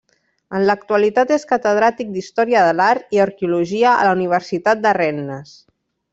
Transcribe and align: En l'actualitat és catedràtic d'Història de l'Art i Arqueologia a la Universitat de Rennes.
En 0.59 0.63
l'actualitat 0.69 1.33
és 1.35 1.45
catedràtic 1.51 2.09
d'Història 2.15 2.63
de 2.69 2.71
l'Art 2.79 3.13
i 3.17 3.21
Arqueologia 3.27 3.93
a 3.99 4.09
la 4.09 4.15
Universitat 4.19 4.83
de 4.89 4.97
Rennes. 5.01 5.55